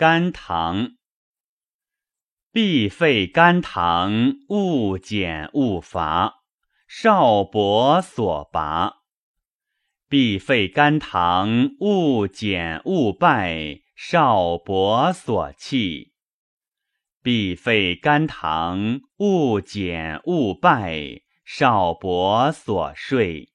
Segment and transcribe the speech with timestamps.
[0.00, 0.92] 甘棠。
[2.50, 6.36] 必废甘棠，勿减勿伐，
[6.88, 9.02] 少伯所拔。
[10.08, 16.14] 必废甘棠，勿减勿败，少伯所弃。
[17.22, 23.49] 必废甘棠，勿减勿败，少伯所睡。